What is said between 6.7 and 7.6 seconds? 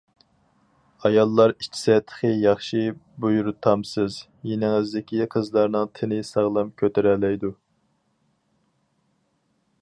كۆتۈرەلەيدۇ.